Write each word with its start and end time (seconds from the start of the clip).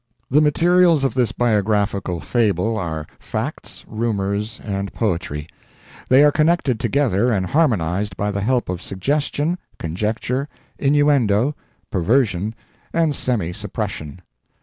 The 0.31 0.41
materials 0.41 1.03
of 1.03 1.13
this 1.13 1.31
biographical 1.31 2.19
fable 2.21 2.75
are 2.75 3.05
facts, 3.19 3.85
rumors, 3.87 4.59
and 4.63 4.91
poetry. 4.91 5.45
They 6.09 6.23
are 6.23 6.31
connected 6.31 6.79
together 6.79 7.31
and 7.31 7.45
harmonized 7.45 8.17
by 8.17 8.31
the 8.31 8.41
help 8.41 8.67
of 8.67 8.81
suggestion, 8.81 9.59
conjecture, 9.77 10.49
innuendo, 10.79 11.53
perversion, 11.91 12.55
and 12.91 13.13
semi 13.13 13.51
suppression. 13.53 14.23